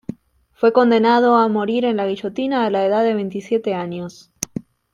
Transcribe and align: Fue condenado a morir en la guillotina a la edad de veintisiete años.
Fue 0.53 0.73
condenado 0.73 1.35
a 1.35 1.47
morir 1.47 1.85
en 1.85 1.97
la 1.97 2.07
guillotina 2.07 2.65
a 2.65 2.71
la 2.71 2.83
edad 2.83 3.03
de 3.03 3.13
veintisiete 3.13 3.75
años. 3.75 4.31